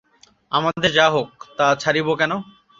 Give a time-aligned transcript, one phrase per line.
[0.51, 2.31] আমাদের যা হক তা ছাড়িব কেন?